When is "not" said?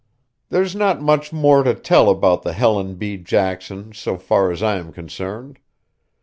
0.75-0.99